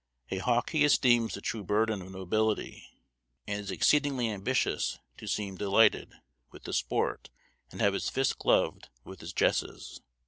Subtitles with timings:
[0.31, 2.87] A hawk he esteems the true burden of nobility,
[3.45, 6.11] and is exceedingly ambitious to seem delighted
[6.49, 7.29] with the sport,
[7.69, 10.01] and have his fist gloved with his jesses."